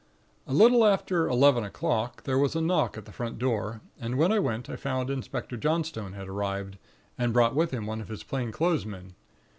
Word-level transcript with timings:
"A 0.47 0.53
little 0.55 0.83
after 0.83 1.27
eleven 1.27 1.63
o'clock, 1.63 2.23
there 2.23 2.39
was 2.39 2.55
a 2.55 2.59
knock 2.61 2.97
at 2.97 3.05
the 3.05 3.11
front 3.11 3.37
door, 3.37 3.81
and 3.99 4.17
when 4.17 4.31
I 4.31 4.39
went, 4.39 4.67
I 4.67 4.75
found 4.75 5.11
Inspector 5.11 5.55
Johnstone 5.57 6.13
had 6.13 6.27
arrived, 6.27 6.79
and 7.19 7.31
brought 7.33 7.53
with 7.53 7.69
him 7.69 7.85
one 7.85 8.01
of 8.01 8.07
his 8.09 8.23
plainclothes 8.23 8.83
men. 8.83 9.13